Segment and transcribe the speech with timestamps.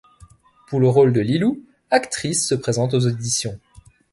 [0.65, 1.59] Pour le rôle de Leeloo,
[1.91, 3.59] actrices se présentent aux auditions.